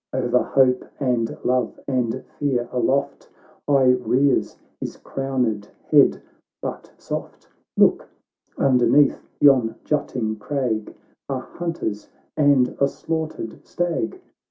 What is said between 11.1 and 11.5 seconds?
Are